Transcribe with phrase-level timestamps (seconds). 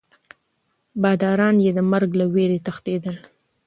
[1.01, 3.15] باداران یې د مرګ له ویرې تښتېدل.